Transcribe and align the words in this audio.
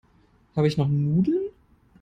Habe 0.55 0.67
ich 0.67 0.77
noch 0.77 0.87
Nudeln? 0.87 1.51